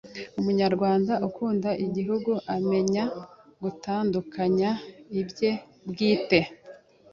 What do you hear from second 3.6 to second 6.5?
gutandukanya ibye bwite